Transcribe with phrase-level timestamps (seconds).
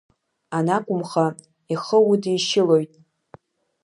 [0.57, 1.25] Анакәымха,
[1.73, 2.91] ихы удишьылоит.